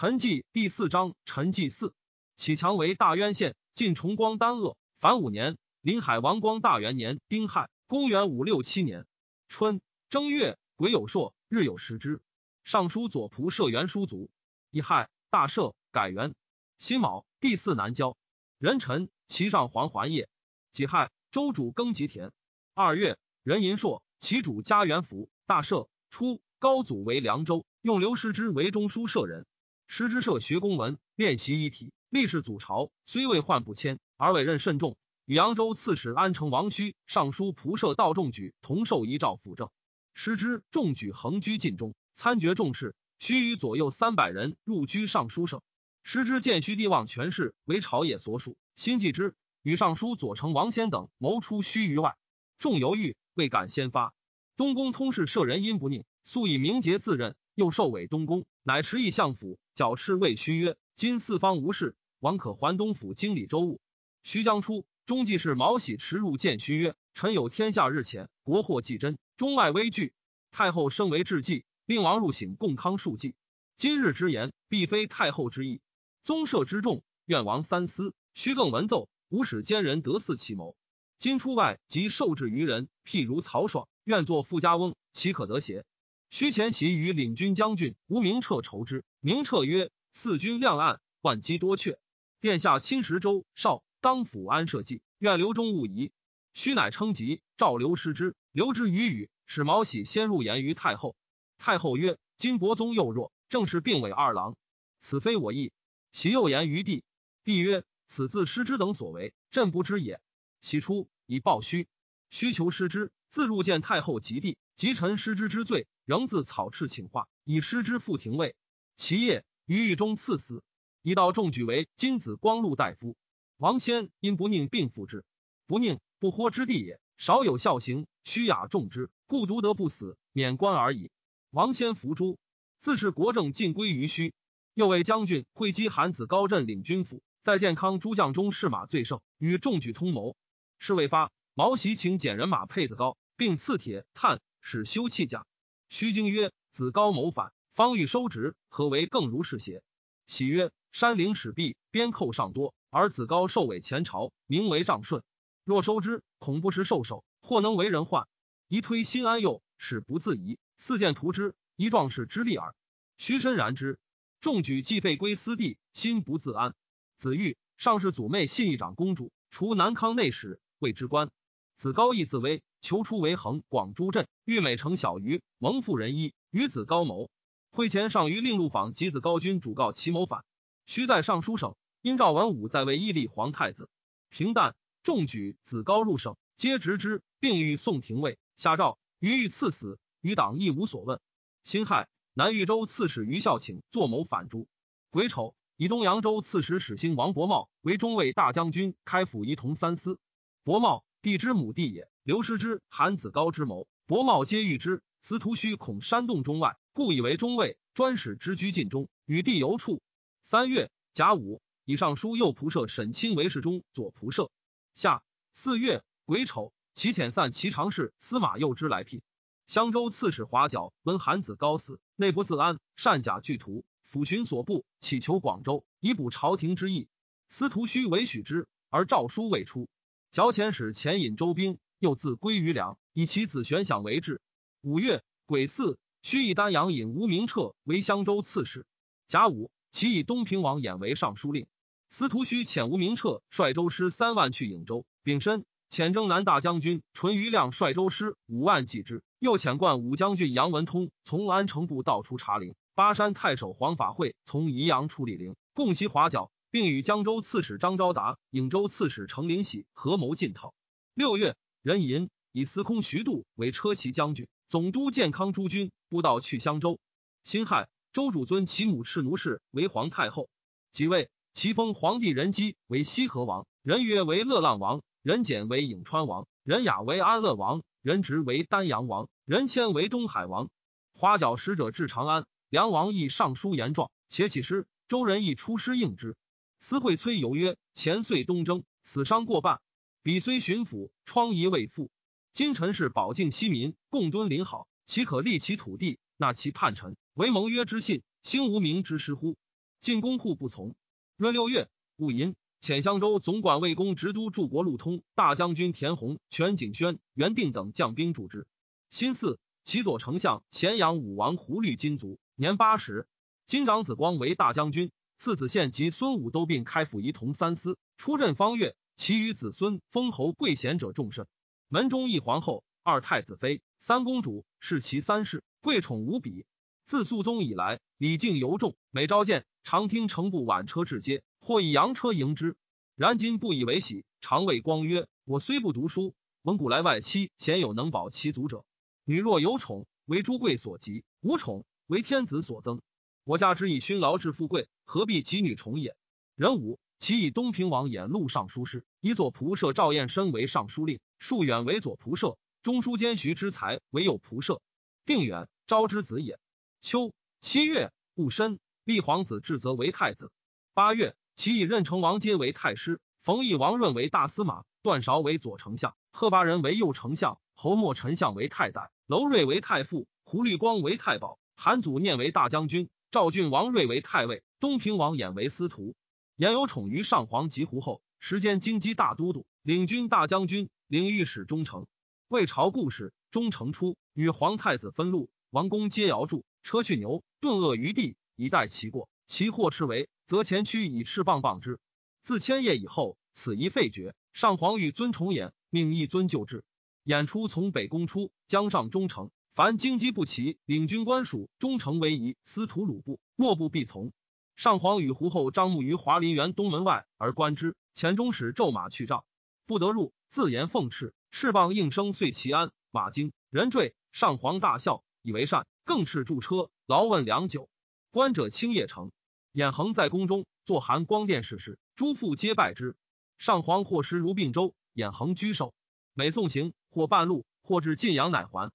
[0.00, 1.92] 陈纪第四章，陈纪四，
[2.34, 4.78] 启强为大渊县，晋崇光丹鄂。
[4.98, 9.06] 凡五年，临海王光大元年丁亥，公元五六七年
[9.46, 12.22] 春正月，癸酉朔，日有食之。
[12.64, 14.30] 尚书左仆射元书卒。
[14.70, 16.34] 乙亥，大赦，改元。
[16.78, 18.16] 辛卯，第四南郊。
[18.56, 20.30] 壬辰，其上黄环业。
[20.72, 22.32] 己亥，周主耕吉田。
[22.72, 25.28] 二月，壬寅朔，其主加元福。
[25.44, 25.88] 大赦。
[26.08, 29.44] 初，高祖为凉州，用刘师之为中书舍人。
[29.92, 34.96] 师之社学公文，练习一体，历仕祖朝，虽未患不迁，而委任甚重。
[35.24, 39.68] 与扬州刺史安城王须、尚书仆射道仲举同受遗诏辅政。
[40.14, 42.94] 师之仲举横居晋中，参决重事。
[43.18, 45.60] 须与左右三百人入居尚书省。
[46.04, 52.16] 师之见须帝望权势为朝野所属，心忌之，与尚书左丞王先等谋出须于外。
[52.60, 54.14] 众犹豫，未敢先发。
[54.56, 59.58] 东宫通事舍人因不宁，素以名节自任，又受委东宫，乃持意相府。
[59.74, 63.80] 矫斥谓须曰：“今四方无事，王可还东府经理州务。”
[64.22, 70.12] 须将出，中记事毛喜驰入见须曰：“臣有天下日前，国祸既真，中外危惧。
[70.52, 73.34] 太后升为治计，令王入省共康数计。
[73.76, 75.80] 今日之言，必非太后之意。
[76.22, 78.14] 宗社之众，愿王三思。
[78.34, 80.76] 须更文奏，吾使奸人得似其谋。
[81.18, 85.84] 今出外即受制于人，譬如曹爽，愿作富家翁，岂可得邪？”
[86.30, 89.04] 须前袭与领军将军吴明彻筹之。
[89.18, 91.98] 明彻曰：“四军亮暗，万机多阙。
[92.40, 96.12] 殿下亲食周少，当辅安社稷，愿留中勿疑。”
[96.54, 101.16] 须乃称疾，召刘师之，留之于宇，使毛喜先入言于太后。
[101.58, 104.56] 太后曰：“今伯宗幼弱，正是病委二郎，
[105.00, 105.72] 此非我意。”
[106.12, 107.02] 喜又言于帝，
[107.42, 110.20] 帝曰：“此自师之等所为，朕不知也。”
[110.62, 111.88] 喜出以报须，
[112.30, 114.56] 须求师之，自入见太后及帝。
[114.76, 118.56] 及臣失之之罪，仍自草敕请化，以师之复廷尉。
[118.96, 120.64] 其业于狱中赐死。
[121.02, 123.16] 一道众举为金子光禄大夫。
[123.58, 125.24] 王先因不宁病复之，
[125.68, 126.98] 不宁不豁之地也。
[127.16, 131.12] 少有孝行，虚雅重之，故独得不死，免官而已。
[131.50, 132.38] 王先伏诛，
[132.80, 134.34] 自是国政尽归于虚。
[134.74, 140.34] 又为将军会稽韩子高镇领军府，在建康诸将中士马最盛，与众举通谋。
[140.80, 144.40] 事未发，毛袭请简人马配子高，并赐铁炭。
[144.62, 145.46] 使修器甲。
[145.90, 149.82] 虚惊曰：“子高谋反，方欲收职，何为更如是邪？”
[150.24, 155.24] 喜曰：“山陵始毕，边寇尚多，而子高受委前朝，名为仗顺。
[155.64, 158.28] 若收之，恐不时受首，或能为人患。
[158.68, 160.60] 宜推心安右，使不自疑。
[160.76, 162.72] 四见图之，一壮士之力耳。”
[163.18, 163.98] 徐深然之。
[164.40, 166.72] 众举既废归私地，心不自安。
[167.16, 171.32] 子玉上是祖妹信义长公主，除南康内史，谓之官。
[171.74, 172.62] 子高义自危。
[172.80, 177.30] 求出为衡广诸镇，欲美成小鱼，蒙妇人衣，与子高谋。
[177.70, 180.44] 会前上于令路访及子高君主告其谋反，
[180.86, 181.76] 须在尚书省。
[182.02, 183.88] 因赵文武在位，义立皇太子。
[184.30, 188.38] 平淡，众举子高入省，皆执之，并欲送廷尉。
[188.56, 191.20] 下诏于欲赐死，余党亦无所问。
[191.62, 194.66] 辛亥，南豫州刺史于孝请作谋反诛。
[195.10, 200.18] 癸丑，以东扬州刺史史兴王伯茂为中尉大将军，开府仪同三司。
[200.64, 202.08] 伯茂，帝之母弟也。
[202.22, 205.02] 刘师之、韩子高之谋，伯茂皆遇之。
[205.20, 210.00] 司徒须恐煽动中外，故以为中尉，专使之居晋中，与帝游处。
[210.42, 214.50] 三月甲午，以上书右仆射沈钦为侍中、左仆射。
[214.94, 215.22] 夏
[215.52, 219.20] 四月癸丑，其遣散其常侍司马右之来聘。
[219.66, 227.08] 襄州刺史华角闻韩子高死，内不自安，善假具图，抚寻所部，乞求广州，以补朝廷之意。
[227.50, 229.86] 司徒须为许之，而诏书未出。
[230.30, 231.78] 矫遣使遣引周兵。
[232.00, 234.40] 又自归于梁，以其子玄享为质。
[234.80, 238.86] 五月癸巳，须以丹阳尹吴明彻为襄州刺史。
[239.28, 241.66] 甲午，其以东平王衍为尚书令。
[242.08, 245.04] 司徒须遣吴明彻率州师三万去颍州。
[245.22, 249.22] 丙申，遣征南大将军淳于亮率州师五万继之。
[249.38, 252.74] 又遣冠武将军杨文通从安城部道出茶陵。
[252.94, 260.74] 巴山太守黄法会从宜阳出李陵，共袭华角，并与江州刺史张昭达、颍州刺史程林喜合谋进讨。
[261.14, 261.56] 六月。
[261.82, 267.00] 任寅以司空徐度为车骑将军，总督建康诸军，布道去襄州。
[267.42, 270.50] 辛亥，周主尊其母赤奴氏为皇太后，
[270.92, 280.68] 即位，其封皇帝仁基为西河王，人曰为乐浪王，人简为颍川王，人雅为安乐王，人直为丹阳王，人谦为东海王。
[281.14, 286.36] 花角使者至长安，梁王亦上书言状，且起诗，周人亦出师应之。
[286.80, 289.80] 司会崔游曰：前岁东征，死伤过半。
[290.22, 292.10] 彼虽巡抚，疮痍未复。
[292.52, 299.56] 今臣是保境西民，共敦邻好，岂可立其土地，纳其叛臣，为盟约之信，兴无名之师乎？
[300.00, 300.94] 进宫户不从。
[301.36, 308.66] 闰六月，戊寅，遣襄州总管魏公直都柱国路通大将军田弘、全景轩、袁定等将兵助之。
[309.10, 313.28] 辛巳，其左丞相咸阳武王胡律金卒，年八十。
[313.66, 318.94] 金长子光为大将军，次子宪及孙武都并开府仪同三司，出镇方月。
[319.16, 321.46] 其余子孙封侯贵贤者众甚。
[321.88, 326.66] 门中一皇后，二太子妃，三公主，是其三世，贵宠无比。
[327.06, 332.76] 自肃宗以来，礼敬尤重，每召见，常听乘部挽车至街，或以洋车迎之。
[333.16, 338.84] 然今不以为喜，常谓光曰：“我虽不读书，闻古来外戚鲜有能保其族者。
[339.24, 343.00] 女若有宠，为诸贵所及；无宠，为天子所增。
[343.44, 346.16] 我家之以勋劳致富贵，何必及女宠也？”
[346.56, 346.98] 人武。
[347.18, 354.80] 其以东平王衍录尚书事，以左仆射赵彦深为尚书令，数远为左仆射，中书监徐之才为右仆射。
[355.26, 356.58] 定远，昭之子也。
[357.02, 360.50] 秋七月，戊申，立皇子至则为太子。
[360.94, 376.16] 八月，其以任城王阶为太师，冯异王润为大司马，段韶为左丞相，贺拔仁为右丞相，侯莫丞相为太宰，娄睿为太傅，胡律光为太保，韩祖念为大将军，赵郡王睿为太尉，东平王衍为司徒。
[376.56, 382.08] 言有宠于上皇及胡后，时间京畿大都督、领军大将军、领御史中丞。
[382.48, 389.28] 魏朝故事，中丞出与皇太子分路，王公皆摇柱，车去牛，顿恶于地，以待其过。
[389.46, 392.00] 其或斥为，则前驱以赤棒棒之。
[392.42, 394.34] 自千叶以后，此一废绝。
[394.52, 396.82] 上皇欲尊崇衍，命一尊就之。
[397.22, 399.52] 演出从北宫出，江上中丞。
[399.72, 404.32] 凡京畿不齐，领军官属忠诚为宜，司徒鲁部，莫不必从。
[404.74, 409.44] 上皇与胡后张目于华林园东门外而观之，前中使骤马去帐，
[409.86, 412.90] 不得入，自言奉敕，翅膀应声遂其安。
[413.12, 417.88] 马惊人坠，上皇大笑，以为善，更敕驻车，劳问良久。
[418.32, 419.30] 观者清夜成，
[419.70, 423.14] 眼恒在宫中坐含光殿事时，诸父皆拜之。
[423.56, 425.94] 上皇或时如并州，眼恒居首，
[426.34, 428.90] 每送行，或半路，或至晋阳乃还。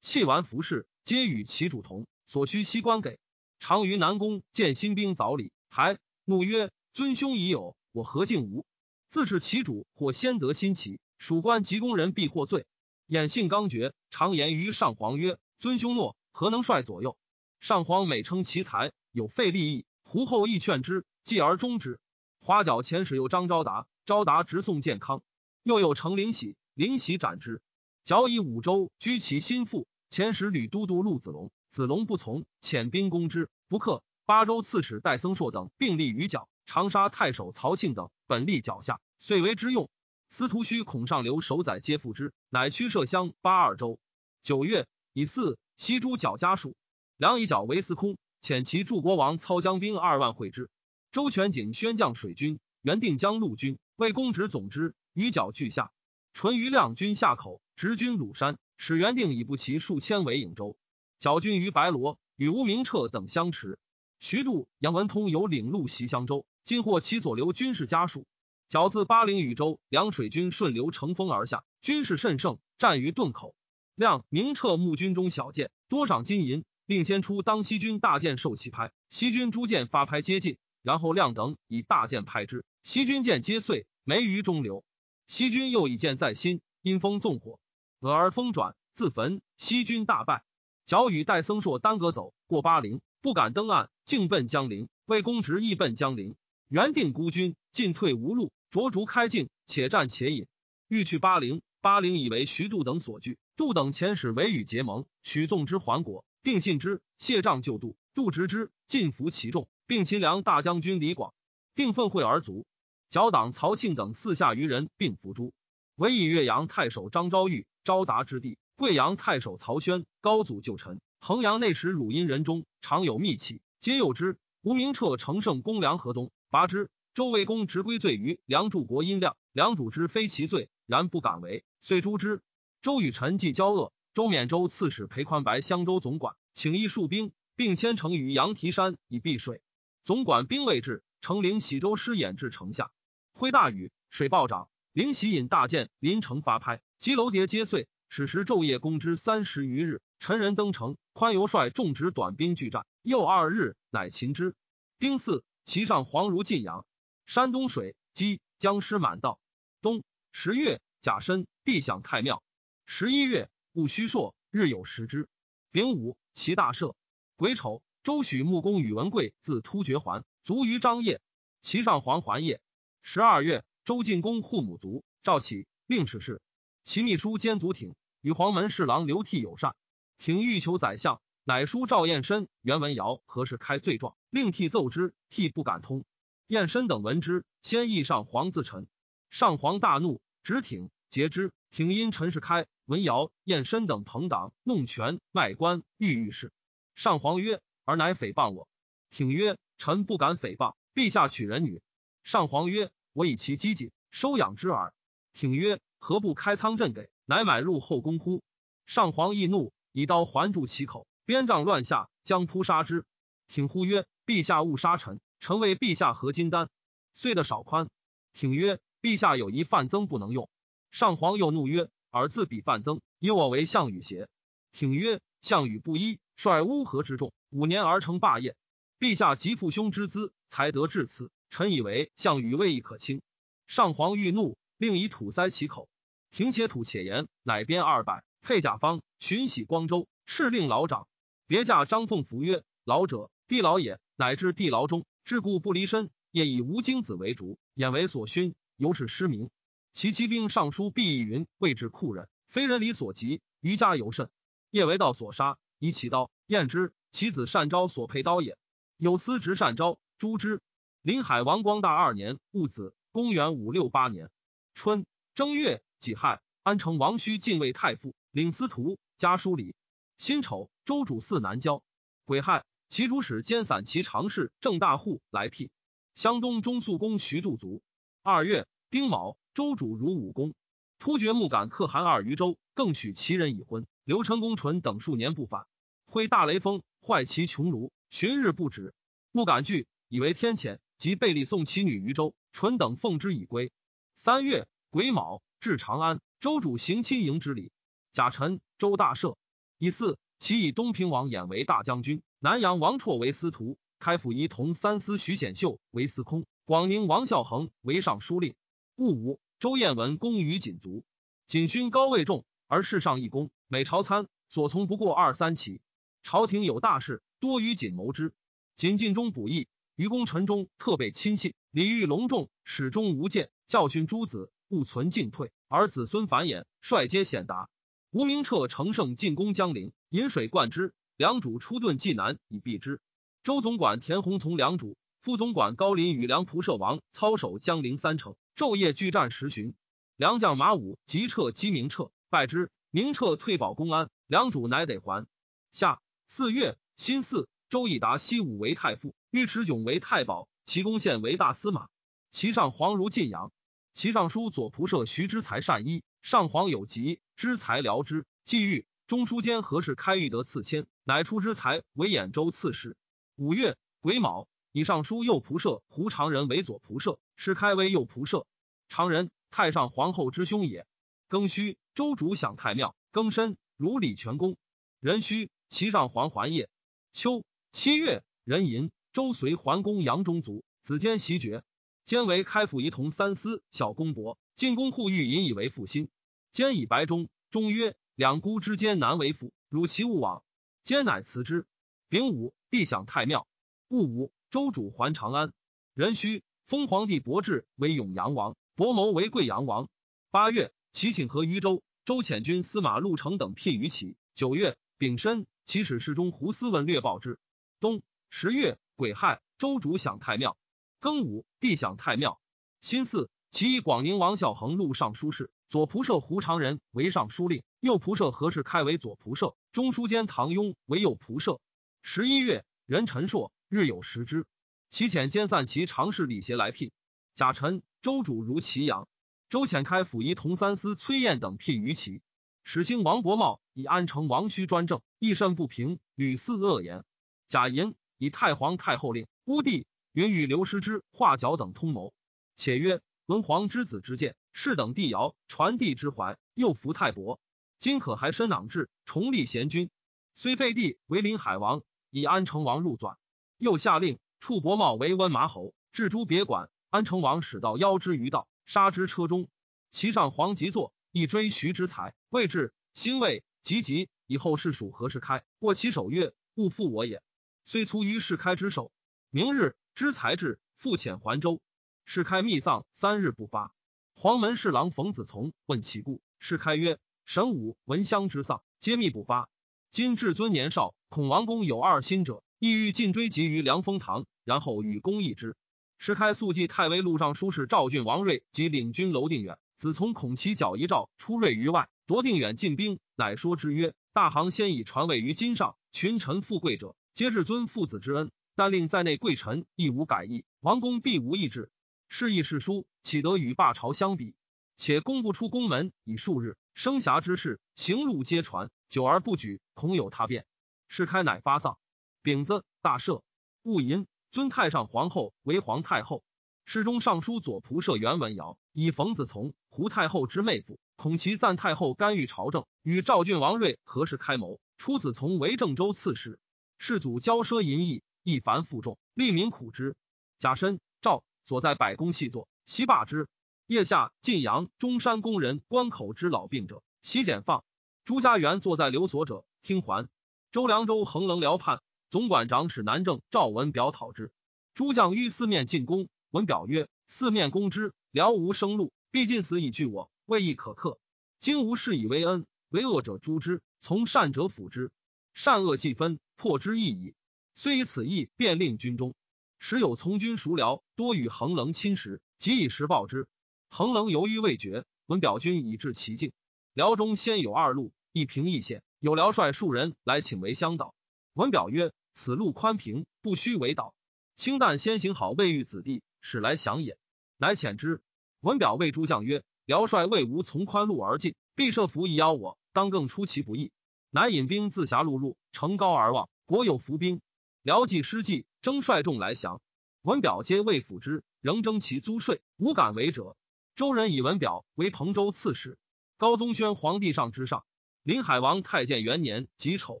[0.04, 3.18] 弃完服饰，皆与其主同，所需西官给。
[3.58, 8.66] 常于南宫见新兵早礼，还怒曰：“尊兄已有，我何竟无？”
[9.08, 12.66] 自是其主或先得新奇，属官及宫人必获罪。
[13.06, 17.16] 眼性刚决，常言于上皇曰：“尊兄诺，何能率左右？”
[17.60, 21.98] 上皇每称其才，有废立义，胡后亦劝之，继而终之。
[22.42, 25.22] 花角前使有张昭达，昭达直送健康，
[25.62, 27.62] 又有程灵喜，灵喜斩之。
[28.04, 31.50] 矫以五州居其心腹，前使吕都督陆子龙。
[31.70, 34.02] 子龙不从，遣兵攻之，不克。
[34.26, 39.90] 巴州刺史戴僧硕等并立于角，长沙太守曹庆等本立脚下，遂为之用。
[40.30, 43.98] 司徒须孔上流守宰皆附之，乃驱射乡八二州。
[44.42, 46.74] 九月以四西诸角家属，
[47.18, 50.70] 梁以角为司空，遣其助国王操将兵二万会之。
[51.12, 55.92] 周全景宣将水军，原定将陆军，为公职总之，于角俱下。
[56.32, 60.76] 淳于亮军下口，直军鲁山，使原定以步骑数千为颍州。
[61.18, 63.78] 小军于白罗，与吴明彻等相持。
[64.20, 68.26] 徐度、杨文通有领路袭襄州，今获其所留军事家属。
[68.68, 73.54] 角自巴陵禹州，凉水军顺流乘风而下，军事甚盛，战于顿口。
[73.94, 78.92] 亮、明彻募军中小舰，多赏金银，并先出当西军大舰受其拍。
[79.08, 84.84] 西军诸舰发拍接近，然后亮等以大舰拍之，西军舰皆碎，没于中流。
[85.26, 87.58] 西军又以舰在心，因风纵火，
[88.04, 89.40] 俄而风转，自焚。
[89.56, 90.44] 西军大败。
[90.84, 94.90] 角与戴僧硕单隔走过巴陵，不敢登岸，径奔江陵。
[95.06, 96.36] 魏公直亦奔江陵。
[96.68, 100.46] 原定孤军进退无路，着竹开境，且战且引，
[100.86, 101.62] 欲去巴陵。
[101.80, 107.96] 巴陵以为徐度等所据，度等遣使为与结盟，许纵之还国，定信之，谢帐就度。
[108.12, 111.32] 度直之，尽服其众，并秦梁大将军李广，
[111.74, 112.66] 定奋会而卒。
[113.08, 115.54] 角党曹庆等四下余人，并伏诛。
[115.94, 118.58] 唯以岳阳太守张昭玉，昭达之地。
[118.76, 124.36] 贵阳太守曹宣高祖旧臣，衡阳内史汝阴人中常有密契，皆诱之。
[124.62, 126.90] 吴明彻乘胜攻梁河东，拔之。
[127.12, 132.42] 周卫公直归罪于梁柱国阴亮，梁主之非其罪，然不敢为，遂诛之。
[132.82, 139.62] 周与臣既交恶，周免州刺史裴宽白襄州总管，请一戍兵，并迁城于羊蹄山以避水。
[140.02, 142.90] 总管兵未至，城陵喜州师掩至城下，
[143.32, 147.88] 挥大雨，水暴涨，灵喜引大剑临城发拍，及楼叠皆碎。
[148.08, 154.54] 此时昼夜攻之三十余日，陈人登城，宽由率众执短兵拒战，又二日，乃擒之。
[155.00, 156.86] 丁巳，其上黄如晋阳。
[157.26, 159.40] 山东水击僵尸满道。
[159.82, 162.44] 冬十月甲申，地享太庙。
[162.86, 165.28] 十一月戊戌朔，日有食之。
[165.72, 166.94] 丙午，其大赦。
[167.34, 171.20] 癸丑，周许穆公宇文贵自突厥还，卒于张掖。
[171.62, 172.60] 其上皇还业。
[173.02, 176.40] 十二月，周进公护母卒，赵启令史事。
[176.84, 179.76] 其秘书兼足挺与黄门侍郎刘悌友善，
[180.16, 186.04] 挺欲求宰相，乃书赵彦深、袁文尧何时开罪状，令替奏之，替不敢通。
[186.46, 188.86] 彦深等闻之，先议上皇自陈。
[189.30, 191.52] 上皇大怒，直挺截之。
[191.70, 196.52] 挺因陈世开、文尧、彦深等朋党弄权卖官，欲御事。
[196.94, 198.68] 上皇曰：“而乃诽谤我。”
[199.10, 200.74] 挺曰：“臣不敢诽谤。
[200.94, 201.82] 陛下娶人女。”
[202.22, 204.92] 上皇曰：“我以其机谨，收养之耳。”
[205.32, 207.08] 挺曰：“何不开仓赈给？
[207.24, 208.42] 乃买入后宫乎？”
[208.84, 213.06] 上皇易怒，以刀环住其口，鞭杖乱下，将扑杀之。
[213.48, 216.68] 挺呼曰：“陛下勿杀臣，臣为陛下合金丹。”
[217.14, 217.88] 遂的少宽。
[218.32, 220.50] 挺曰：“陛下有一范增不能用。”
[220.90, 224.28] 上皇又怒曰：“尔自比范增，以我为项羽邪？”
[224.72, 228.56] 挺曰：“项羽不依，率乌合之众，五年而成霸业。
[228.98, 231.30] 陛下及父兄之资，才得至此。
[231.54, 233.22] 臣以为项羽未亦可轻。”
[233.68, 235.88] 上皇欲怒，令以土塞其口。
[236.32, 241.06] 挺且吐且言，乃编二百，配甲方，巡徙光州，敕令老长。
[241.46, 244.00] 别驾张凤服曰：“老者，地老也。
[244.16, 249.48] 乃至地牢中，至故不离身，业以吴精子为主，眼为所熏，由是失明。”
[249.94, 253.40] 其骑兵尚书毕义云：“谓之酷人，非人理所及。
[253.60, 254.28] 余家尤甚。
[254.70, 258.58] 夜为道所杀，以其刀验之，其子善昭所佩刀也。
[258.96, 260.60] 有司执善昭，诛之。
[261.04, 264.30] 临海王光大二年戊子，公元五六八年
[264.72, 269.74] 春正月己亥，安城王须进位太傅，领司徒，家书礼。
[270.16, 271.82] 辛丑，周主嗣南郊。
[272.24, 275.70] 癸亥，其主使兼散骑常侍郑大户来辟。
[276.14, 277.82] 湘东中肃公徐度卒。
[278.22, 279.36] 二月丁卯。
[279.52, 280.54] 周主如武功，
[280.98, 283.86] 突厥木杆可汗二于州，更许其人已婚。
[284.04, 285.66] 刘成公纯等数年不返，
[286.06, 288.94] 挥大雷锋，坏其穹庐，旬日不止。
[289.32, 292.34] 木杆惧，以为天谴，即备力送其女于州。
[292.52, 293.72] 纯等奉之以归。
[294.14, 297.72] 三月癸卯，至长安，周主行亲迎之礼。
[298.12, 299.36] 甲辰，周大赦。
[299.78, 308.54] 以四，其以东平王衍为大将军，南阳王绰为司徒，开府仪同三司徐显秀为司空，广宁王孝恒为尚书令。
[308.96, 309.40] 戊午。
[309.60, 311.04] 周彦文功于锦族，
[311.46, 313.50] 锦勋高位重，而世上一功。
[313.66, 315.80] 每朝参所从不过二三起。
[316.22, 318.34] 朝廷有大事，多与锦谋之。
[318.76, 323.48] 锦尽中补益，于公臣中特备亲信，礼遇隆重，始终无见。
[323.68, 327.70] 教训诸子，勿存进退，而子孙繁衍，率皆显达。
[328.10, 330.94] 吴明彻乘胜进攻江陵，引水灌之。
[331.16, 333.00] 梁主出遁济南以避之。
[333.44, 338.34] 周总管田弘从梁主，副总管高林与梁仆射王操守江陵三城。
[338.56, 339.76] 昼夜拒战十旬，
[340.16, 342.72] 良将马武急撤击明彻，败之。
[342.90, 345.26] 明彻退保公安，良主乃得还。
[345.70, 351.88] 下四月辛巳，周以达西武为太傅，尉迟迥为太保，齐公献为大司马。
[352.30, 353.50] 其上皇如晋阳，
[353.92, 358.26] 其上书左仆射徐之才善医，上皇有疾，之才疗之。
[358.44, 362.96] 既愈，中书监何事开玉得赐签，乃出之才为兖州刺史。
[363.34, 364.46] 五月癸卯。
[364.70, 368.46] 以上书右仆射胡长仁为左仆射，是开为右仆射。
[368.88, 370.86] 常人太上皇后之兄也。
[371.28, 372.94] 庚戌，周主享太庙。
[373.12, 374.56] 庚申，如礼全公。
[375.00, 376.68] 壬戌，齐上皇还业。
[377.12, 381.62] 秋七月，壬寅，周随桓公杨中卒，子坚袭爵。
[382.04, 386.08] 坚为开府仪同三司小公伯，进宫护御引以为父心。
[386.50, 390.42] 坚以白中，中曰：“两姑之间难为父，汝其勿往。”
[390.82, 391.64] 坚乃辞之。
[392.08, 393.46] 丙午，帝享太庙。
[393.86, 394.32] 戊午。
[394.50, 395.52] 周主还长安，
[395.94, 399.88] 壬戌，封皇帝伯志为永阳王，伯谋为贵阳王。
[400.32, 404.16] 八月，齐请和于州，周遣军司马陆成等聘于齐。
[404.34, 407.38] 九月，丙申，齐使侍中胡思问略报之。
[407.78, 410.56] 冬十月，癸亥，周主享太庙。
[411.00, 412.40] 庚午，帝享太庙。
[412.80, 421.60] 辛巳，其以广宁王孝恒录尚书事，左仆射胡长仁为尚书令，右仆射何世开为左仆射，中书监唐雍为右仆射。
[422.02, 423.52] 十一月，壬辰朔。
[423.68, 424.46] 日有食之，
[424.88, 426.92] 其遣兼散其常侍李协来聘。
[427.34, 429.08] 甲辰，周主如祁阳。
[429.48, 432.22] 周遣开府仪同三司崔彦等聘于齐。
[432.62, 437.04] 始兴王伯茂以安城王须专政，亦甚不平，屡肆恶言。
[437.48, 442.14] 贾寅以太皇太后令乌帝允与刘师之、华角等通谋，
[442.56, 447.40] 且曰：文皇之子之见，是等帝尧传帝之怀，又服太伯，
[447.78, 449.90] 今可还身囊志，重立贤君。
[450.34, 453.16] 虽废帝为临海王，以安成王入纂。
[453.58, 456.70] 又下令处伯茂为温麻侯，置诸别馆。
[456.90, 459.48] 安成王使到邀之于道，杀之车中。
[459.90, 464.08] 其上皇即坐，以追徐之才，谓至，兴魏急急。
[464.26, 465.44] 以后世属何时开？
[465.58, 467.22] 握其手曰：“勿负我也。”
[467.64, 468.92] 虽卒于世开之手。
[469.30, 471.60] 明日知才至，复遣还州。
[472.04, 473.74] 世开密丧三日不发。
[474.14, 479.48] 黄门侍郎冯子从问其故，世开曰：神武闻襄之丧，皆密不发。
[479.90, 485.56] 今至尊年少，恐王公有二心者，意欲尽追及于凉风堂，然后与公议之。
[485.96, 498.30] 是开速记太尉录尚书事赵郡王睿及领军楼定远，子从恐其脚一诏出瑞于外，夺定远进兵，乃说之曰：大行先以传位于今上，群臣富贵者，皆至尊父子之恩。
[498.56, 501.72] 但令在内贵臣亦无改意，王公必无异志。
[502.08, 504.36] 是义是书，岂得与霸朝相比？
[504.76, 510.46] 且公不出宫门已数日，生遐之事，行路皆传，久而不举，恐有他变。
[510.86, 511.78] 是开乃发丧。
[512.22, 513.22] 丙子，大赦。
[513.62, 516.22] 戊寅，尊太上皇后为皇太后。
[516.64, 526.38] 侍中尚书左仆射袁文尧以冯子从胡太后之妹夫，恐其赞太后干预朝政，与赵郡王睿何时开谋，出子从为郑州刺史。
[526.86, 528.02] 世祖骄奢淫逸。
[528.24, 529.96] 一凡负重，利民苦之。
[530.38, 533.26] 甲申，赵所在百工细作，悉罢之。
[533.66, 537.64] 夜下，晋阳、中山工人关口之老病者，悉减放。
[538.04, 540.10] 朱家元坐在留所者，听还。
[540.52, 544.30] 周凉州横棱辽畔，总管长史南郑赵文表讨之。
[544.74, 550.98] 诸将于四面进攻，文表曰：“四面攻之，辽无生路，必尽死以拒我，未亦可克。
[551.40, 554.92] 今无事以为恩，为恶者诛之，从善者辅之，
[555.34, 557.14] 善恶既分，破之易矣。”
[557.56, 559.14] 虽以此意便令军中，
[559.58, 563.28] 时有从军熟僚，多与横棱侵蚀，即以实报之。
[563.68, 566.32] 横棱犹豫未决，闻表军已至其境。
[566.72, 568.82] 辽中先有二路，一平一险。
[568.98, 570.94] 有辽帅数人来请为乡导。
[571.34, 573.94] 文表曰：“此路宽平，不须为导。
[574.34, 576.96] 清旦先行好未遇子弟，使来降也。”
[577.36, 578.00] 乃遣之。
[578.40, 583.72] 文表谓诸将曰：“辽帅未无从宽路而进，必设伏以邀我，当更出其不意。”
[584.14, 587.20] 乃引兵自狭路入，乘高而望，国有伏兵。
[587.62, 589.60] 辽计失计，征率众来降。
[590.02, 593.36] 文表皆未辅之，仍征其租税，无敢为者。
[593.74, 595.78] 周人以文表为彭州刺史。
[596.16, 597.64] 高宗宣皇帝上之上。
[598.04, 600.00] 临海王太监元年己丑，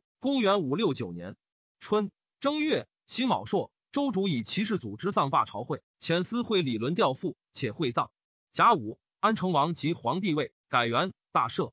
[0.20, 1.34] 公元五六九年
[1.80, 8.12] 春正月辛卯朔，周主以骑士组织丧罢朝会，遣司会李伦调赋，且会葬。
[8.52, 11.72] 甲午，安成王即皇帝位，改元大赦。